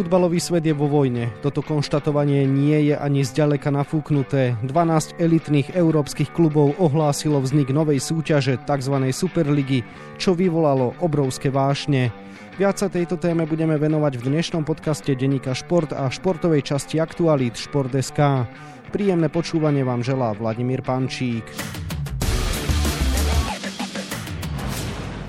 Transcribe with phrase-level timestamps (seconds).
[0.00, 1.28] futbalový svet je vo vojne.
[1.44, 4.56] Toto konštatovanie nie je ani zďaleka nafúknuté.
[4.64, 8.96] 12 elitných európskych klubov ohlásilo vznik novej súťaže tzv.
[9.12, 9.84] Superligy,
[10.16, 12.08] čo vyvolalo obrovské vášne.
[12.56, 17.60] Viac sa tejto téme budeme venovať v dnešnom podcaste Denika Šport a športovej časti Aktualít
[17.60, 18.48] Šport.sk.
[18.88, 21.44] Príjemné počúvanie vám želá Vladimír Pančík.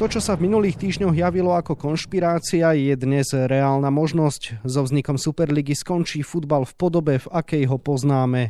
[0.01, 4.65] To, čo sa v minulých týždňoch javilo ako konšpirácia, je dnes reálna možnosť.
[4.65, 8.49] So vznikom Superligy skončí futbal v podobe, v akej ho poznáme.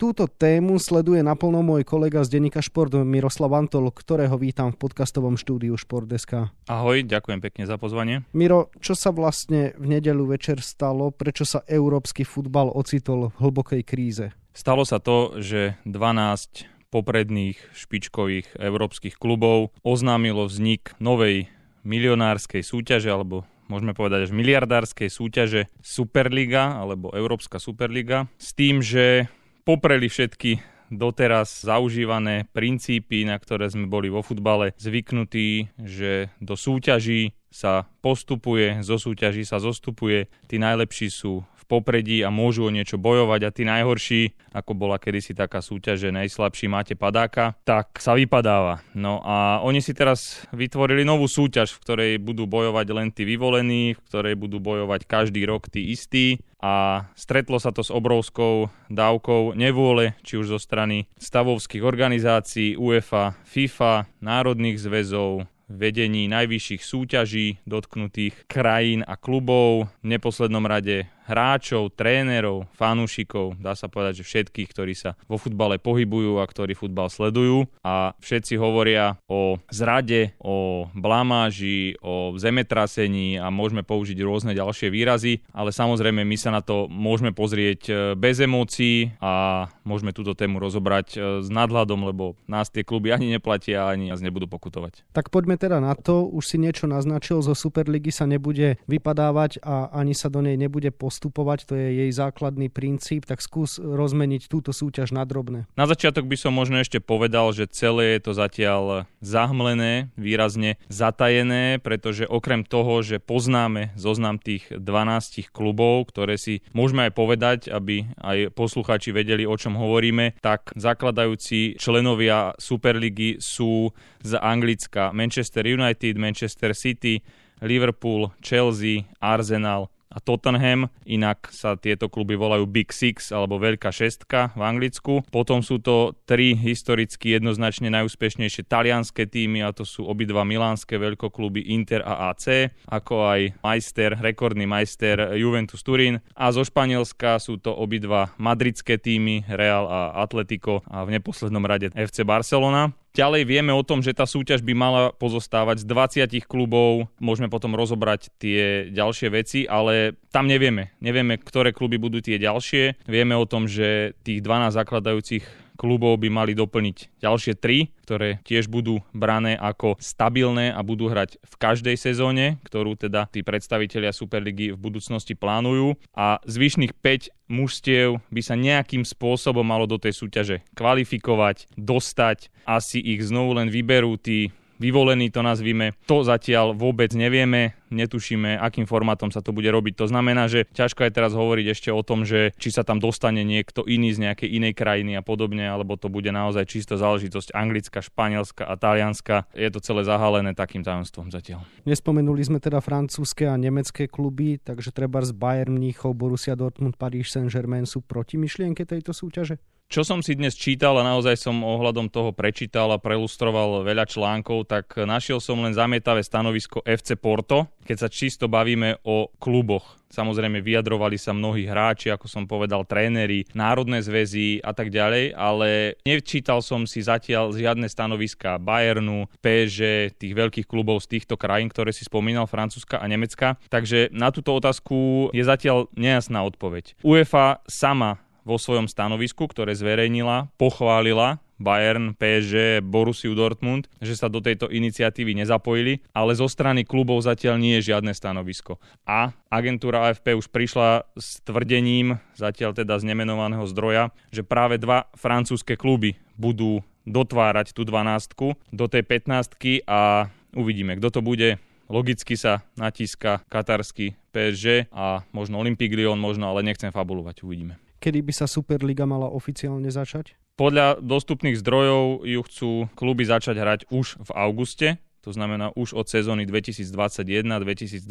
[0.00, 5.36] Túto tému sleduje naplno môj kolega z denníka Šport Miroslav Antol, ktorého vítam v podcastovom
[5.36, 6.48] štúdiu Šport.sk.
[6.72, 8.24] Ahoj, ďakujem pekne za pozvanie.
[8.32, 11.12] Miro, čo sa vlastne v nedelu večer stalo?
[11.12, 14.32] Prečo sa európsky futbal ocitol v hlbokej kríze?
[14.56, 19.76] Stalo sa to, že 12 popredných špičkových európskych klubov.
[19.84, 21.52] Oznámilo vznik novej
[21.86, 29.28] milionárskej súťaže alebo môžeme povedať až miliardárskej súťaže Superliga alebo Európska Superliga s tým, že
[29.68, 37.36] popreli všetky doteraz zaužívané princípy, na ktoré sme boli vo futbale zvyknutí, že do súťaží
[37.48, 43.40] sa postupuje, zo súťaží sa zostupuje, tí najlepší sú popredí a môžu o niečo bojovať.
[43.44, 48.80] A tí najhorší, ako bola kedysi taká súťaž, že najslabší máte padáka, tak sa vypadáva.
[48.96, 53.92] No a oni si teraz vytvorili novú súťaž, v ktorej budú bojovať len tí vyvolení,
[53.92, 56.40] v ktorej budú bojovať každý rok tí istí.
[56.58, 63.38] A stretlo sa to s obrovskou dávkou nevôle, či už zo strany stavovských organizácií UEFA,
[63.46, 72.64] FIFA, národných zväzov, vedení najvyšších súťaží dotknutých krajín a klubov, v neposlednom rade hráčov, trénerov,
[72.72, 77.68] fanúšikov, dá sa povedať, že všetkých, ktorí sa vo futbale pohybujú a ktorí futbal sledujú.
[77.84, 85.44] A všetci hovoria o zrade, o blamáži, o zemetrasení a môžeme použiť rôzne ďalšie výrazy,
[85.52, 90.56] ale samozrejme my sa na to môžeme pozrieť e, bez emócií a môžeme túto tému
[90.56, 95.04] rozobrať e, s nadhľadom, lebo nás tie kluby ani neplatia, ani nás nebudú pokutovať.
[95.12, 99.92] Tak poďme teda na to, už si niečo naznačil, zo Superligy sa nebude vypadávať a
[99.92, 104.46] ani sa do nej nebude postupovať postupovať, to je jej základný princíp, tak skús rozmeniť
[104.46, 105.66] túto súťaž na drobné.
[105.74, 111.82] Na začiatok by som možno ešte povedal, že celé je to zatiaľ zahmlené, výrazne zatajené,
[111.82, 118.06] pretože okrem toho, že poznáme zoznam tých 12 klubov, ktoré si môžeme aj povedať, aby
[118.22, 123.90] aj poslucháči vedeli, o čom hovoríme, tak zakladajúci členovia Superligy sú
[124.22, 127.26] z Anglicka Manchester United, Manchester City,
[127.58, 134.56] Liverpool, Chelsea, Arsenal, a Tottenham, inak sa tieto kluby volajú Big Six alebo Veľká šestka
[134.56, 135.14] v Anglicku.
[135.28, 141.68] Potom sú to tri historicky jednoznačne najúspešnejšie talianské týmy a to sú obidva milánske veľkokluby
[141.76, 146.24] Inter a AC, ako aj majster, rekordný majster Juventus Turín.
[146.32, 151.92] A zo Španielska sú to obidva madridské týmy Real a Atletico a v neposlednom rade
[151.92, 152.96] FC Barcelona.
[153.18, 155.90] Ďalej vieme o tom, že tá súťaž by mala pozostávať z
[156.30, 157.10] 20 klubov.
[157.18, 160.94] Môžeme potom rozobrať tie ďalšie veci, ale tam nevieme.
[161.02, 163.10] Nevieme, ktoré kluby budú tie ďalšie.
[163.10, 165.42] Vieme o tom, že tých 12 zakladajúcich
[165.78, 171.38] klubov by mali doplniť ďalšie tri, ktoré tiež budú brané ako stabilné a budú hrať
[171.38, 175.94] v každej sezóne, ktorú teda tí predstavitelia Superligy v budúcnosti plánujú.
[176.18, 182.50] A zvyšných 5 mužstiev by sa nejakým spôsobom malo do tej súťaže kvalifikovať, dostať.
[182.66, 185.94] Asi ich znovu len vyberú tí vyvolený to nazvime.
[186.06, 189.98] To zatiaľ vôbec nevieme, netušíme, akým formátom sa to bude robiť.
[190.00, 193.42] To znamená, že ťažko je teraz hovoriť ešte o tom, že či sa tam dostane
[193.42, 198.00] niekto iný z nejakej inej krajiny a podobne, alebo to bude naozaj čisto záležitosť anglická,
[198.00, 199.44] španielská a talianska.
[199.52, 201.66] Je to celé zahalené takým tajomstvom zatiaľ.
[201.84, 207.28] Nespomenuli sme teda francúzske a nemecké kluby, takže treba z Bayern Mníchov, Borussia Dortmund, Paris
[207.34, 209.58] Saint-Germain sú proti myšlienke tejto súťaže?
[209.88, 214.68] Čo som si dnes čítal a naozaj som ohľadom toho prečítal a prelustroval veľa článkov,
[214.68, 219.96] tak našiel som len zamietavé stanovisko FC Porto, keď sa čisto bavíme o kluboch.
[220.12, 225.96] Samozrejme vyjadrovali sa mnohí hráči, ako som povedal, tréneri, národné zväzy a tak ďalej, ale
[226.04, 231.96] nečítal som si zatiaľ žiadne stanoviska Bayernu, PSG, tých veľkých klubov z týchto krajín, ktoré
[231.96, 233.56] si spomínal, Francúzska a Nemecka.
[233.72, 236.92] Takže na túto otázku je zatiaľ nejasná odpoveď.
[237.00, 244.38] UEFA sama vo svojom stanovisku, ktoré zverejnila, pochválila Bayern, PSG, Borussiu Dortmund, že sa do
[244.38, 248.78] tejto iniciatívy nezapojili, ale zo strany klubov zatiaľ nie je žiadne stanovisko.
[249.04, 255.10] A agentúra AFP už prišla s tvrdením, zatiaľ teda z nemenovaného zdroja, že práve dva
[255.18, 259.58] francúzske kluby budú dotvárať tú dvanástku do tej 15
[259.90, 261.58] a uvidíme, kto to bude.
[261.88, 267.80] Logicky sa natíska katarský PSG a možno Olympique Lyon, možno, ale nechcem fabulovať, uvidíme.
[267.98, 270.38] Kedy by sa Superliga mala oficiálne začať?
[270.54, 274.88] Podľa dostupných zdrojov ju chcú kluby začať hrať už v auguste,
[275.22, 278.06] to znamená už od sezóny 2021-2022.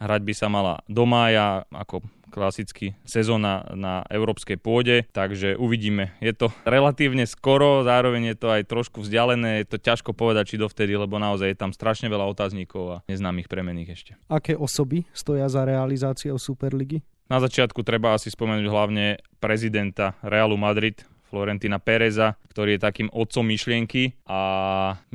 [0.00, 2.00] Hrať by sa mala do mája ako
[2.32, 6.16] klasicky sezóna na európskej pôde, takže uvidíme.
[6.24, 10.62] Je to relatívne skoro, zároveň je to aj trošku vzdialené, je to ťažko povedať, či
[10.64, 14.12] dovtedy, lebo naozaj je tam strašne veľa otáznikov a neznámych premených ešte.
[14.32, 17.04] Aké osoby stoja za realizáciou Superligy?
[17.32, 21.00] Na začiatku treba asi spomenúť hlavne prezidenta Realu Madrid,
[21.32, 24.40] Florentina Pereza, ktorý je takým otcom myšlienky a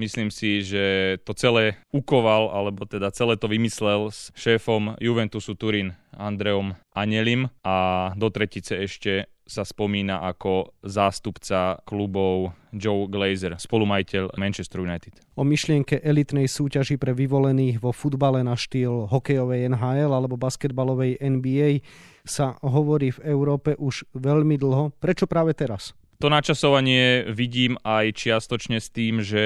[0.02, 5.94] myslím si, že to celé ukoval, alebo teda celé to vymyslel s šéfom Juventusu Turín
[6.18, 14.84] Andreom Anelim a do tretice ešte sa spomína ako zástupca klubov Joe Glazer, spolumajiteľ Manchester
[14.84, 15.18] United.
[15.40, 21.82] O myšlienke elitnej súťaži pre vyvolených vo futbale na štýl hokejovej NHL alebo basketbalovej NBA
[22.28, 24.92] sa hovorí v Európe už veľmi dlho.
[25.00, 25.96] Prečo práve teraz?
[26.18, 29.38] To načasovanie vidím aj čiastočne s tým, že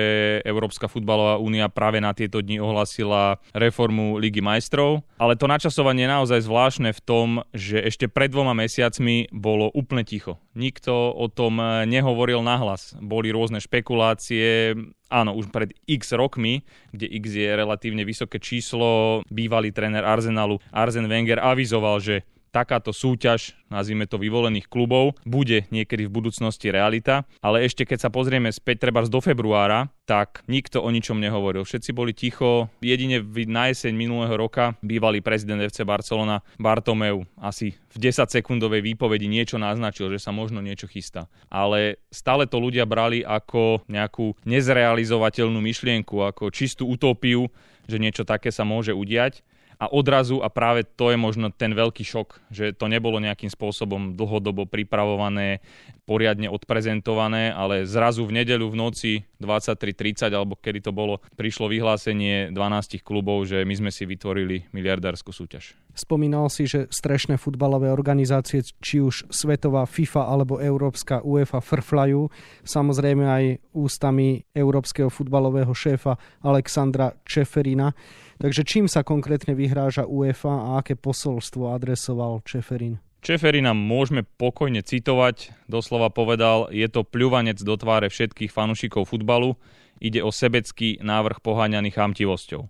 [0.47, 6.15] Európska futbalová únia práve na tieto dni ohlasila reformu Ligy majstrov, ale to načasovanie je
[6.15, 10.39] naozaj zvláštne v tom, že ešte pred dvoma mesiacmi bolo úplne ticho.
[10.55, 11.59] Nikto o tom
[11.91, 12.95] nehovoril nahlas.
[13.03, 14.71] Boli rôzne špekulácie,
[15.11, 16.63] áno, už pred x rokmi,
[16.95, 23.55] kde x je relatívne vysoké číslo, bývalý tréner Arsenalu Arsen Wenger avizoval, že takáto súťaž,
[23.71, 28.87] nazvime to vyvolených klubov, bude niekedy v budúcnosti realita, ale ešte keď sa pozrieme späť
[28.87, 31.63] treba do februára, tak nikto o ničom nehovoril.
[31.63, 38.11] Všetci boli ticho, jedine na jeseň minulého roka bývalý prezident FC Barcelona Bartomeu asi v
[38.11, 41.31] 10-sekundovej výpovedi niečo naznačil, že sa možno niečo chystá.
[41.47, 47.47] Ale stále to ľudia brali ako nejakú nezrealizovateľnú myšlienku, ako čistú utópiu,
[47.87, 49.43] že niečo také sa môže udiať
[49.81, 54.13] a odrazu a práve to je možno ten veľký šok, že to nebolo nejakým spôsobom
[54.13, 55.65] dlhodobo pripravované,
[56.05, 59.11] poriadne odprezentované, ale zrazu v nedeľu v noci
[59.41, 65.33] 23.30 alebo kedy to bolo, prišlo vyhlásenie 12 klubov, že my sme si vytvorili miliardárskú
[65.33, 65.73] súťaž.
[65.97, 72.29] Spomínal si, že strešné futbalové organizácie, či už Svetová FIFA alebo Európska UEFA frflajú,
[72.61, 73.43] samozrejme aj
[73.73, 77.97] ústami európskeho futbalového šéfa Alexandra Čeferina.
[78.41, 82.97] Takže čím sa konkrétne vyhráža UEFA a aké posolstvo adresoval Čeferin?
[83.21, 89.61] Čeferina môžeme pokojne citovať, doslova povedal, je to pľuvanec do tváre všetkých fanúšikov futbalu,
[90.01, 92.65] ide o sebecký návrh poháňaný chamtivosťou.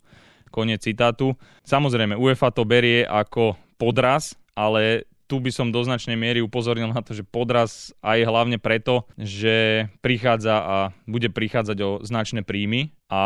[0.51, 1.39] Konec citátu.
[1.63, 7.00] Samozrejme, UEFA to berie ako podraz, ale tu by som do značnej miery upozornil na
[7.00, 13.24] to, že podraz aj hlavne preto, že prichádza a bude prichádzať o značné príjmy a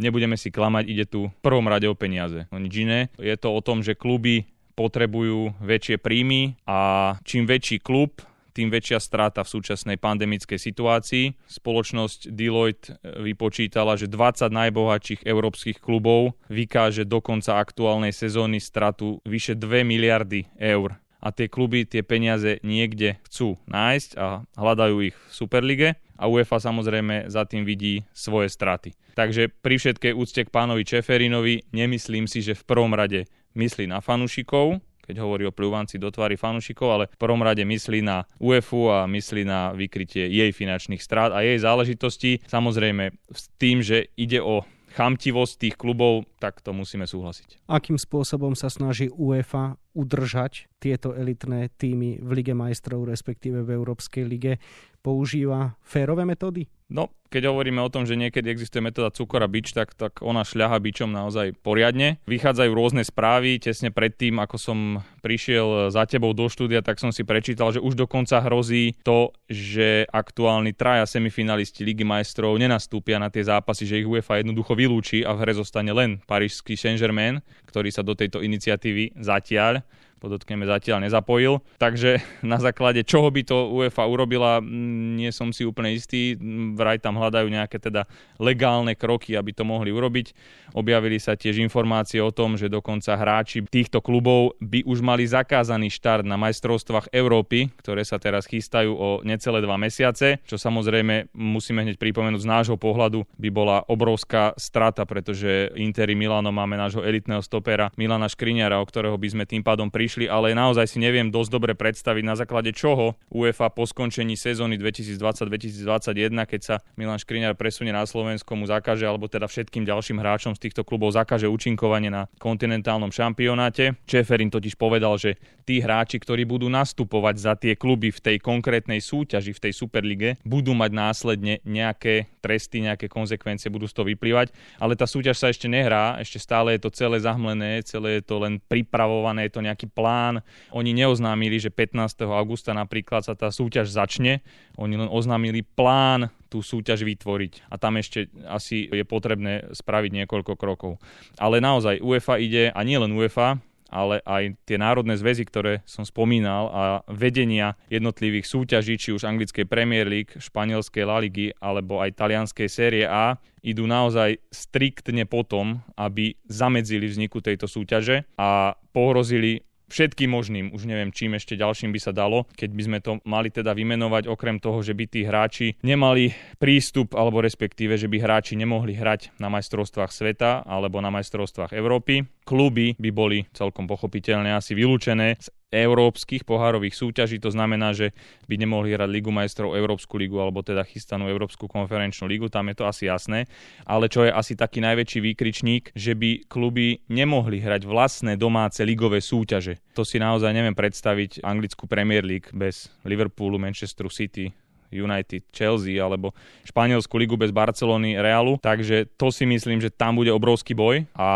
[0.00, 3.12] nebudeme si klamať, ide tu v prvom rade o peniaze, o nič iné.
[3.20, 8.24] Je to o tom, že kluby potrebujú väčšie príjmy a čím väčší klub,
[8.56, 11.36] tým väčšia strata v súčasnej pandemickej situácii.
[11.44, 19.52] Spoločnosť Deloitte vypočítala, že 20 najbohatších európskych klubov vykáže do konca aktuálnej sezóny stratu vyše
[19.52, 25.32] 2 miliardy eur a tie kluby tie peniaze niekde chcú nájsť a hľadajú ich v
[25.32, 28.96] Superlige a UEFA samozrejme za tým vidí svoje straty.
[29.16, 34.04] Takže pri všetkej úcte k pánovi Čeferinovi nemyslím si, že v prvom rade myslí na
[34.04, 38.90] fanúšikov, keď hovorí o pľúvanci do tvary fanúšikov, ale v prvom rade myslí na UEFu
[38.90, 42.42] a myslí na vykrytie jej finančných strát a jej záležitostí.
[42.44, 47.68] Samozrejme s tým, že ide o chamtivosť tých klubov, tak to musíme súhlasiť.
[47.68, 54.24] Akým spôsobom sa snaží UEFA udržať tieto elitné týmy v Lige majstrov, respektíve v Európskej
[54.24, 54.56] lige?
[55.04, 56.64] Používa férové metódy?
[56.86, 60.78] No, keď hovoríme o tom, že niekedy existuje metóda cukora bič, tak, tak ona šľaha
[60.78, 62.22] bičom naozaj poriadne.
[62.30, 63.58] Vychádzajú rôzne správy.
[63.58, 64.78] Tesne predtým, ako som
[65.18, 70.06] prišiel za tebou do štúdia, tak som si prečítal, že už dokonca hrozí to, že
[70.14, 75.34] aktuálni traja semifinalisti Ligy majstrov nenastúpia na tie zápasy, že ich UEFA jednoducho vylúči a
[75.34, 79.82] v hre zostane len parížský Saint-Germain, ktorý sa do tejto iniciatívy zatiaľ
[80.26, 81.62] podotkneme zatiaľ nezapojil.
[81.78, 82.18] Takže
[82.52, 86.34] na základe čoho by to UEFA urobila, nie som si úplne istý.
[86.74, 88.10] Vraj tam hľadajú nejaké teda
[88.42, 90.34] legálne kroky, aby to mohli urobiť.
[90.74, 95.88] Objavili sa tiež informácie o tom, že dokonca hráči týchto klubov by už mali zakázaný
[95.94, 101.86] štart na majstrovstvách Európy, ktoré sa teraz chystajú o necelé dva mesiace, čo samozrejme musíme
[101.86, 107.44] hneď pripomenúť z nášho pohľadu by bola obrovská strata, pretože Interi Milano máme nášho elitného
[107.44, 111.28] stopera Milana Škriňara, o ktorého by sme tým pádom prišli prišli, ale naozaj si neviem
[111.28, 117.52] dosť dobre predstaviť, na základe čoho UEFA po skončení sezóny 2020-2021, keď sa Milan Škriňar
[117.52, 122.08] presunie na Slovensko, mu zakáže, alebo teda všetkým ďalším hráčom z týchto klubov zakáže účinkovanie
[122.08, 124.00] na kontinentálnom šampionáte.
[124.08, 125.36] Čeferin totiž povedal, že
[125.68, 130.40] tí hráči, ktorí budú nastupovať za tie kluby v tej konkrétnej súťaži, v tej Superlige,
[130.48, 135.50] budú mať následne nejaké tresty, nejaké konsekvencie budú z toho vyplývať, ale tá súťaž sa
[135.50, 139.66] ešte nehrá, ešte stále je to celé zahmlené, celé je to len pripravované, je to
[139.66, 140.44] nejaký plán.
[140.76, 142.28] Oni neoznámili, že 15.
[142.28, 144.44] augusta napríklad sa tá súťaž začne,
[144.76, 147.72] oni len oznámili plán tú súťaž vytvoriť.
[147.72, 151.00] A tam ešte asi je potrebné spraviť niekoľko krokov.
[151.40, 156.02] Ale naozaj UEFA ide, a nie len UEFA, ale aj tie národné zväzy, ktoré som
[156.02, 162.18] spomínal a vedenia jednotlivých súťaží, či už anglickej Premier League, španielskej La Ligy alebo aj
[162.18, 170.30] talianskej série A, idú naozaj striktne potom, aby zamedzili vzniku tejto súťaže a pohrozili všetkým
[170.30, 173.72] možným, už neviem čím ešte ďalším by sa dalo, keď by sme to mali teda
[173.72, 178.98] vymenovať, okrem toho, že by tí hráči nemali prístup, alebo respektíve, že by hráči nemohli
[178.98, 182.35] hrať na majstrovstvách sveta alebo na majstrovstvách Európy.
[182.46, 188.14] Kluby by boli celkom pochopiteľne asi vylúčené z európskych pohárových súťaží, to znamená, že
[188.46, 192.78] by nemohli hrať Ligu majstrov, Európsku ligu alebo teda chystanú Európsku konferenčnú ligu, tam je
[192.78, 193.50] to asi jasné.
[193.82, 199.18] Ale čo je asi taký najväčší výkričník, že by kluby nemohli hrať vlastné domáce ligové
[199.18, 199.82] súťaže.
[199.98, 204.54] To si naozaj neviem predstaviť anglickú Premier League bez Liverpoolu, Manchesteru City,
[204.90, 206.32] United, Chelsea alebo
[206.66, 208.58] Španielsku ligu bez Barcelony, Realu.
[208.62, 211.28] Takže to si myslím, že tam bude obrovský boj a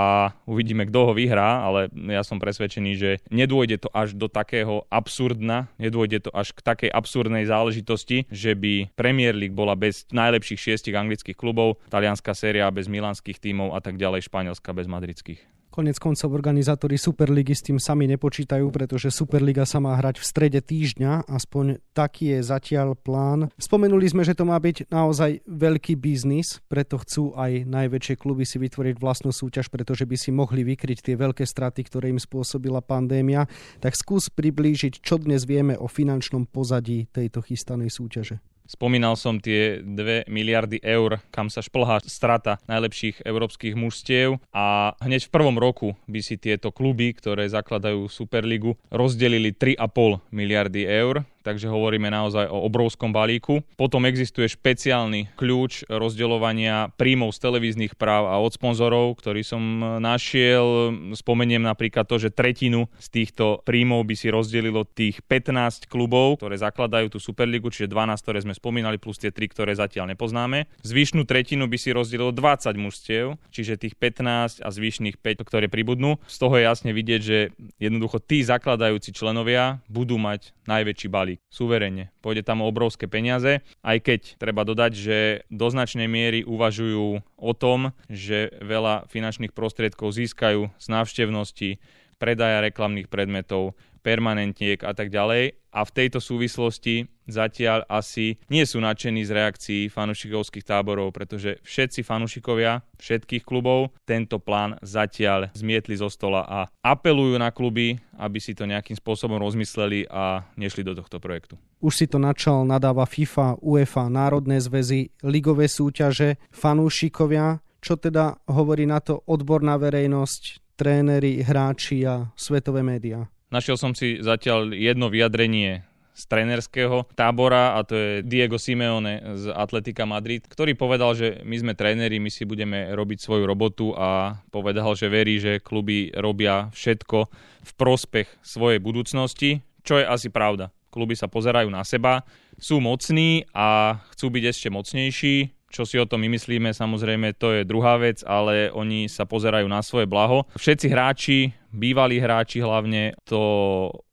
[0.47, 5.71] uvidíme, kto ho vyhrá, ale ja som presvedčený, že nedôjde to až do takého absurdna,
[5.76, 10.97] nedôjde to až k takej absurdnej záležitosti, že by Premier League bola bez najlepších šiestich
[10.97, 15.60] anglických klubov, talianská séria bez milanských tímov a tak ďalej, Španielska bez madridských.
[15.71, 20.59] Konec koncov organizátori Superligy s tým sami nepočítajú, pretože Superliga sa má hrať v strede
[20.59, 23.55] týždňa, aspoň taký je zatiaľ plán.
[23.55, 28.59] Spomenuli sme, že to má byť naozaj veľký biznis, preto chcú aj najväčšie kluby si
[28.59, 33.47] vytvoriť vlastnú súťaž, pretože by si mohli vykryť tie veľké straty, ktoré im spôsobila pandémia.
[33.79, 38.43] Tak skús priblížiť, čo dnes vieme o finančnom pozadí tejto chystanej súťaže.
[38.71, 45.27] Spomínal som tie 2 miliardy eur, kam sa šplhá strata najlepších európskych mužstiev a hneď
[45.27, 51.69] v prvom roku by si tieto kluby, ktoré zakladajú Superligu, rozdelili 3,5 miliardy eur takže
[51.69, 53.65] hovoríme naozaj o obrovskom balíku.
[53.77, 59.61] Potom existuje špeciálny kľúč rozdeľovania príjmov z televíznych práv a od sponzorov, ktorý som
[60.01, 60.93] našiel.
[61.17, 66.61] Spomeniem napríklad to, že tretinu z týchto príjmov by si rozdelilo tých 15 klubov, ktoré
[66.61, 70.69] zakladajú tú Superligu, čiže 12, ktoré sme spomínali, plus tie 3, ktoré zatiaľ nepoznáme.
[70.85, 76.21] Zvyšnú tretinu by si rozdelilo 20 mužstiev, čiže tých 15 a zvyšných 5, ktoré pribudnú.
[76.29, 77.39] Z toho je jasne vidieť, že
[77.81, 82.15] jednoducho tí zakladajúci členovia budú mať najväčší balík suverene.
[82.23, 85.19] Pôjde tam o obrovské peniaze, aj keď treba dodať, že
[85.50, 91.83] do značnej miery uvažujú o tom, že veľa finančných prostriedkov získajú z návštevnosti,
[92.21, 95.57] predaja reklamných predmetov, permanentiek a tak ďalej.
[95.71, 102.02] A v tejto súvislosti zatiaľ asi nie sú nadšení z reakcií fanušikovských táborov, pretože všetci
[102.02, 108.59] fanušikovia všetkých klubov tento plán zatiaľ zmietli zo stola a apelujú na kluby, aby si
[108.59, 111.54] to nejakým spôsobom rozmysleli a nešli do tohto projektu.
[111.78, 117.62] Už si to načal, nadáva FIFA, UEFA, národné zväzy, ligové súťaže, fanúšikovia.
[117.80, 123.25] Čo teda hovorí na to odborná verejnosť, tréneri, hráči a svetové médiá?
[123.50, 125.83] Našiel som si zatiaľ jedno vyjadrenie
[126.14, 131.57] z trénerského tábora a to je Diego Simeone z Atletika Madrid, ktorý povedal, že my
[131.59, 136.71] sme tréneri, my si budeme robiť svoju robotu a povedal, že verí, že kluby robia
[136.71, 137.19] všetko
[137.66, 140.71] v prospech svojej budúcnosti, čo je asi pravda.
[140.95, 142.23] Kluby sa pozerajú na seba,
[142.54, 145.37] sú mocní a chcú byť ešte mocnejší,
[145.71, 149.71] čo si o tom my myslíme, samozrejme, to je druhá vec, ale oni sa pozerajú
[149.71, 150.45] na svoje blaho.
[150.59, 151.39] Všetci hráči,
[151.71, 153.39] bývalí hráči hlavne, to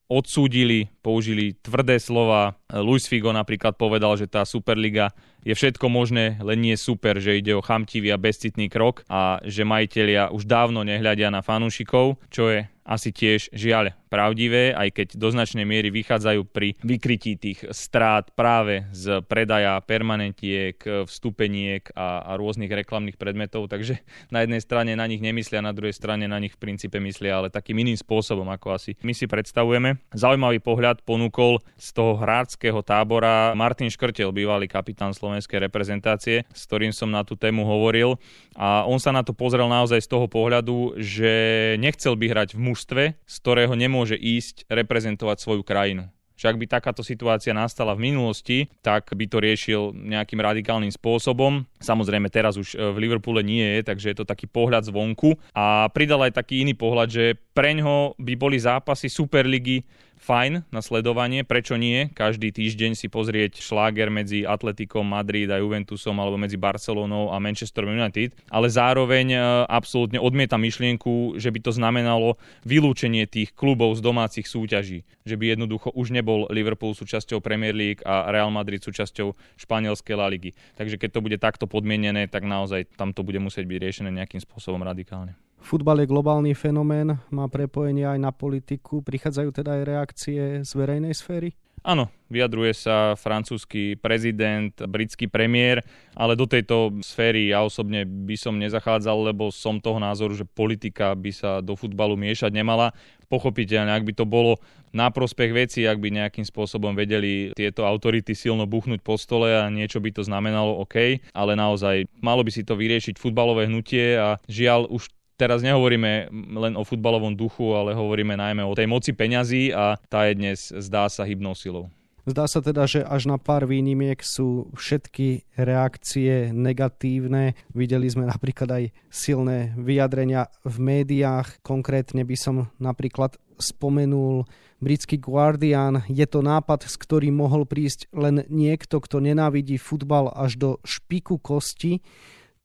[0.08, 2.56] odsúdili, použili tvrdé slova.
[2.68, 5.16] Luis Figo napríklad povedal, že tá Superliga
[5.48, 9.64] je všetko možné, len nie super, že ide o chamtivý a bezcitný krok a že
[9.64, 15.28] majiteľia už dávno nehľadia na fanúšikov, čo je asi tiež žiaľ pravdivé, aj keď do
[15.28, 22.72] značnej miery vychádzajú pri vykrytí tých strát práve z predaja permanentiek, vstupeniek a, a rôznych
[22.72, 23.68] reklamných predmetov.
[23.68, 24.00] Takže
[24.32, 27.52] na jednej strane na nich nemyslia, na druhej strane na nich v princípe myslia, ale
[27.52, 30.00] takým iným spôsobom, ako asi my si predstavujeme.
[30.16, 36.66] Zaujímavý pohľad ponúkol z toho hráckého hráckého tábora Martin Škrtel, bývalý kapitán slovenskej reprezentácie, s
[36.66, 38.18] ktorým som na tú tému hovoril.
[38.58, 41.30] A on sa na to pozrel naozaj z toho pohľadu, že
[41.78, 46.70] nechcel by hrať v mužstve, z ktorého nemôže ísť reprezentovať svoju krajinu že ak by
[46.70, 51.66] takáto situácia nastala v minulosti, tak by to riešil nejakým radikálnym spôsobom.
[51.82, 55.34] Samozrejme teraz už e, v Liverpoole nie je, takže je to taký pohľad zvonku.
[55.58, 59.82] A pridal aj taký iný pohľad, že preňho by boli zápasy Superligy
[60.18, 62.10] fajn na sledovanie, prečo nie?
[62.12, 67.88] Každý týždeň si pozrieť šláger medzi Atletikom Madrid a Juventusom alebo medzi Barcelonou a Manchester
[67.88, 74.02] United, ale zároveň e, absolútne odmieta myšlienku, že by to znamenalo vylúčenie tých klubov z
[74.04, 79.38] domácich súťaží, že by jednoducho už nebol Liverpool súčasťou Premier League a Real Madrid súčasťou
[79.62, 80.52] španielskej La Ligy.
[80.76, 84.42] Takže keď to bude takto podmienené, tak naozaj tam to bude musieť byť riešené nejakým
[84.42, 85.47] spôsobom radikálne.
[85.58, 89.04] Futbal je globálny fenomén, má prepojenie aj na politiku.
[89.04, 91.58] Prichádzajú teda aj reakcie z verejnej sféry?
[91.88, 95.86] Áno, vyjadruje sa francúzsky prezident, britský premiér,
[96.18, 101.16] ale do tejto sféry ja osobne by som nezachádzal, lebo som toho názoru, že politika
[101.16, 102.92] by sa do futbalu miešať nemala.
[103.32, 104.60] Pochopiteľne, ak by to bolo
[104.92, 109.72] na prospech veci, ak by nejakým spôsobom vedeli tieto autority silno buchnúť po stole a
[109.72, 114.40] niečo by to znamenalo, OK, ale naozaj malo by si to vyriešiť futbalové hnutie a
[114.48, 119.72] žiaľ už teraz nehovoríme len o futbalovom duchu, ale hovoríme najmä o tej moci peňazí
[119.72, 121.94] a tá je dnes zdá sa hybnou silou.
[122.27, 127.56] Zdá sa teda, že až na pár výnimiek sú všetky reakcie negatívne.
[127.72, 131.63] Videli sme napríklad aj silné vyjadrenia v médiách.
[131.63, 134.44] Konkrétne by som napríklad spomenul
[134.84, 136.03] britský Guardian.
[136.12, 141.39] Je to nápad, s ktorým mohol prísť len niekto, kto nenávidí futbal až do špiku
[141.39, 142.03] kosti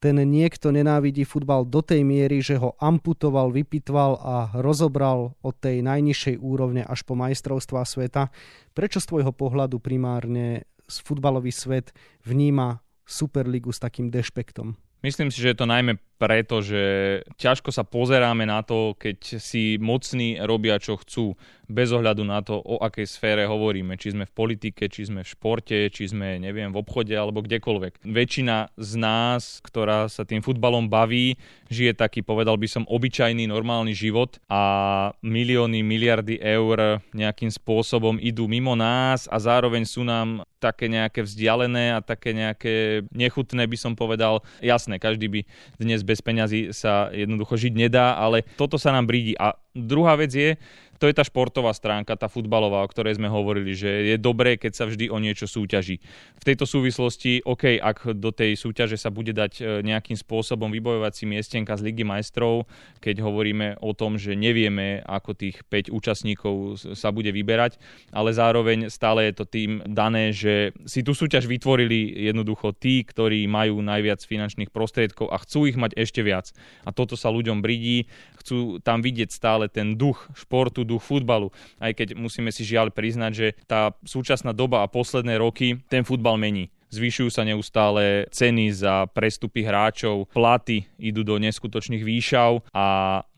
[0.02, 5.86] ten niekto nenávidí futbal do tej miery, že ho amputoval, vypitval a rozobral od tej
[5.86, 8.34] najnižšej úrovne až po majstrovstvá sveta.
[8.74, 11.94] Prečo z tvojho pohľadu primárne futbalový svet
[12.26, 14.74] vníma Superligu s takým dešpektom?
[15.02, 16.82] Myslím si, že je to najmä preto, že
[17.34, 21.34] ťažko sa pozeráme na to, keď si mocní robia, čo chcú,
[21.66, 23.98] bez ohľadu na to, o akej sfére hovoríme.
[23.98, 28.06] Či sme v politike, či sme v športe, či sme, neviem, v obchode alebo kdekoľvek.
[28.06, 31.34] Väčšina z nás, ktorá sa tým futbalom baví,
[31.72, 34.62] žije taký, povedal by som, obyčajný, normálny život a
[35.24, 41.96] milióny, miliardy eur nejakým spôsobom idú mimo nás a zároveň sú nám také nejaké vzdialené
[41.96, 44.44] a také nejaké nechutné, by som povedal.
[44.62, 45.40] Jasné, každý by
[45.78, 49.36] dnes bez peňazí sa jednoducho žiť nedá, ale toto sa nám brídi.
[49.36, 50.56] A druhá vec je,
[51.02, 54.70] to je tá športová stránka, tá futbalová, o ktorej sme hovorili, že je dobré, keď
[54.70, 55.98] sa vždy o niečo súťaží.
[56.38, 61.12] V tejto súvislosti, OK, ak do tej súťaže sa bude dať e, nejakým spôsobom vybojovať
[61.18, 62.70] si miestenka z Ligy majstrov,
[63.02, 67.82] keď hovoríme o tom, že nevieme, ako tých 5 účastníkov sa bude vyberať,
[68.14, 73.42] ale zároveň stále je to tým dané, že si tú súťaž vytvorili jednoducho tí, ktorí
[73.50, 76.54] majú najviac finančných prostriedkov a chcú ich mať ešte viac.
[76.86, 78.06] A toto sa ľuďom bridí,
[78.38, 81.48] chcú tam vidieť stále ten duch športu, duch futbalu.
[81.80, 86.36] Aj keď musíme si žiaľ priznať, že tá súčasná doba a posledné roky ten futbal
[86.36, 92.86] mení zvyšujú sa neustále ceny za prestupy hráčov, platy idú do neskutočných výšav a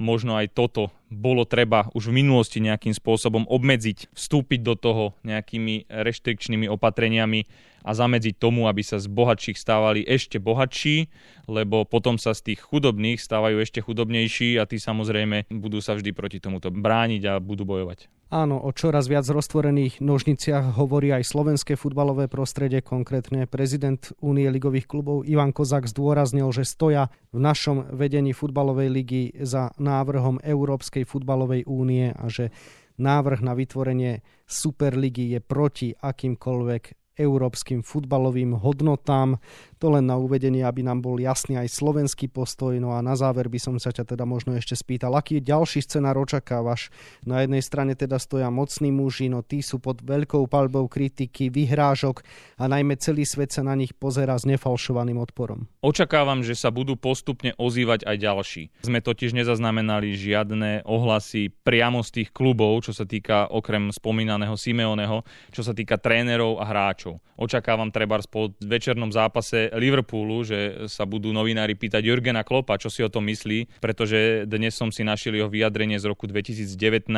[0.03, 5.87] možno aj toto bolo treba už v minulosti nejakým spôsobom obmedziť, vstúpiť do toho nejakými
[5.89, 7.47] reštrikčnými opatreniami
[7.85, 11.13] a zamedziť tomu, aby sa z bohatších stávali ešte bohatší,
[11.47, 16.11] lebo potom sa z tých chudobných stávajú ešte chudobnejší a tí samozrejme budú sa vždy
[16.17, 18.09] proti tomuto brániť a budú bojovať.
[18.35, 24.91] Áno, o čoraz viac roztvorených nožniciach hovorí aj slovenské futbalové prostredie, konkrétne prezident Únie ligových
[24.91, 31.69] klubov Ivan Kozak zdôraznil, že stoja v našom vedení futbalovej ligy za návrhom Európskej futbalovej
[31.69, 32.51] únie a že
[32.99, 39.39] návrh na vytvorenie Superligy je proti akýmkoľvek európskym futbalovým hodnotám.
[39.79, 42.73] To len na uvedenie, aby nám bol jasný aj slovenský postoj.
[42.81, 46.17] No a na záver by som sa ťa teda možno ešte spýtal, aký ďalší scenár
[46.17, 46.89] očakávaš?
[47.29, 52.25] Na jednej strane teda stoja mocní muži, no tí sú pod veľkou palbou kritiky, vyhrážok
[52.57, 55.69] a najmä celý svet sa na nich pozera s nefalšovaným odporom.
[55.85, 58.63] Očakávam, že sa budú postupne ozývať aj ďalší.
[58.89, 65.29] Sme totiž nezaznamenali žiadne ohlasy priamo z tých klubov, čo sa týka okrem spomínaného Simeoneho,
[65.53, 67.04] čo sa týka trénerov a hráčov.
[67.37, 73.05] Očakávam treba po večernom zápase Liverpoolu, že sa budú novinári pýtať Jurgena Klopa, čo si
[73.05, 77.11] o tom myslí, pretože dnes som si našiel jeho vyjadrenie z roku 2019,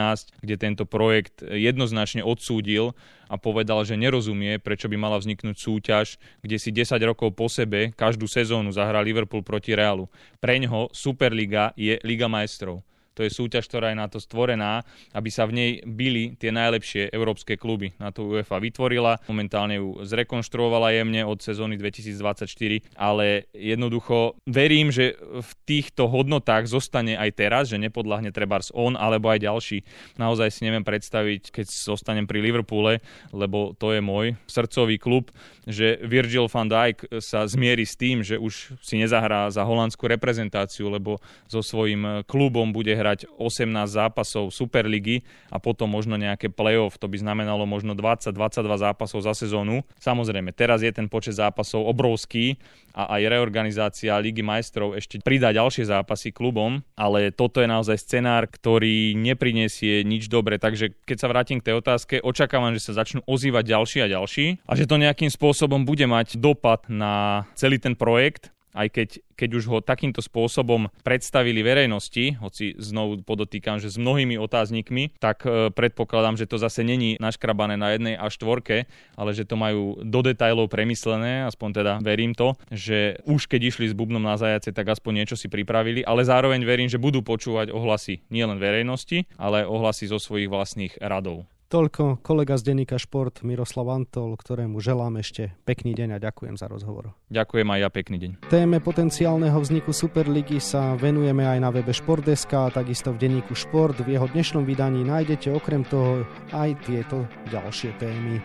[0.42, 2.96] kde tento projekt jednoznačne odsúdil
[3.30, 6.06] a povedal, že nerozumie, prečo by mala vzniknúť súťaž,
[6.40, 10.08] kde si 10 rokov po sebe každú sezónu zahrá Liverpool proti Realu.
[10.40, 12.82] Preňho Superliga je Liga majstrov
[13.16, 14.84] To je súťaž, ktorá je na to stvorená,
[15.16, 17.96] aby sa v nej byli tie najlepšie európske kluby.
[17.96, 25.16] Na to UEFA vytvorila, momentálne ju zrekonštruovala jemne od sezóny 2024, ale jednoducho verím, že
[25.16, 29.78] v týchto hodnotách zostane aj teraz, že nepodľahne trebárs on alebo aj ďalší.
[30.20, 33.00] Naozaj si neviem predstaviť, keď zostanem pri Liverpoole,
[33.32, 35.32] lebo to je môj srdcový klub,
[35.64, 40.92] že Virgil van Dijk sa zmierí s tým, že už si nezahrá za holandskú reprezentáciu,
[40.92, 41.16] lebo
[41.48, 47.20] so svojím klubom bude hrať 18 zápasov Superligy a potom možno nejaké playoff, to by
[47.20, 48.34] znamenalo možno 20-22
[48.82, 49.86] zápasov za sezónu.
[50.02, 52.58] Samozrejme, teraz je ten počet zápasov obrovský
[52.96, 58.48] a aj reorganizácia Ligy majstrov ešte pridá ďalšie zápasy klubom, ale toto je naozaj scenár,
[58.48, 60.56] ktorý neprinesie nič dobre.
[60.56, 64.46] Takže keď sa vrátim k tej otázke, očakávam, že sa začnú ozývať ďalší a ďalší
[64.64, 69.08] a že to nejakým spôsobom bude mať dopad na celý ten projekt aj keď,
[69.40, 75.48] keď už ho takýmto spôsobom predstavili verejnosti, hoci znovu podotýkam, že s mnohými otáznikmi, tak
[75.48, 78.84] e, predpokladám, že to zase není naškrabané na jednej a štvorke,
[79.16, 83.88] ale že to majú do detajlov premyslené, aspoň teda verím to, že už keď išli
[83.88, 87.72] s bubnom na zajace, tak aspoň niečo si pripravili, ale zároveň verím, že budú počúvať
[87.72, 91.48] ohlasy nielen verejnosti, ale ohlasy zo svojich vlastných radov.
[91.66, 96.70] Toľko kolega z denníka Šport Miroslav Antol, ktorému želám ešte pekný deň a ďakujem za
[96.70, 97.18] rozhovor.
[97.26, 98.30] Ďakujem aj ja, pekný deň.
[98.46, 103.98] Téme potenciálneho vzniku Superligy sa venujeme aj na webe Športdeska a takisto v denníku Šport.
[103.98, 106.22] V jeho dnešnom vydaní nájdete okrem toho
[106.54, 108.38] aj tieto ďalšie témy.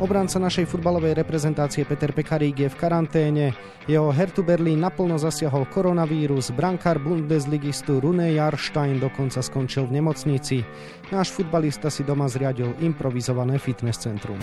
[0.00, 3.52] Obranca našej futbalovej reprezentácie Peter Pekarík je v karanténe.
[3.84, 6.56] Jeho Hertu Berlín naplno zasiahol koronavírus.
[6.56, 10.64] Brankár Bundesligistu Rune Jarstein dokonca skončil v nemocnici.
[11.12, 14.40] Náš futbalista si doma zriadil improvizované fitness centrum.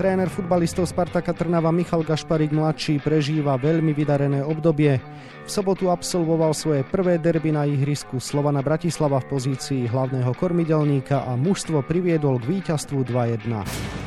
[0.00, 4.96] Tréner futbalistov Spartaka Trnava Michal Gašparík mladší prežíva veľmi vydarené obdobie.
[5.44, 11.36] V sobotu absolvoval svoje prvé derby na ihrisku Slovana Bratislava v pozícii hlavného kormidelníka a
[11.36, 14.03] mužstvo priviedol k víťazstvu 2-1.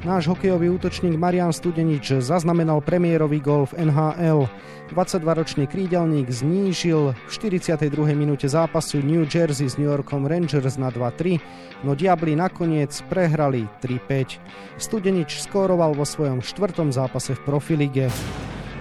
[0.00, 4.48] Náš hokejový útočník Marian Studenič zaznamenal premiérový gol v NHL.
[4.96, 7.84] 22-ročný krídelník znížil v 42.
[8.16, 14.40] minúte zápasu New Jersey s New Yorkom Rangers na 2-3, no Diabli nakoniec prehrali 3-5.
[14.80, 18.08] Studenič skóroval vo svojom štvrtom zápase v profilige.